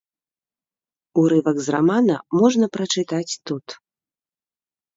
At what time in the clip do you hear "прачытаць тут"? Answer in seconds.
2.79-3.67